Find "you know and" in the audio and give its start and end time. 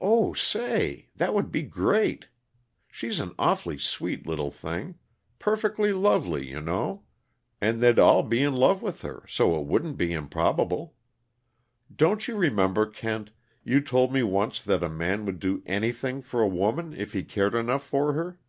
6.50-7.80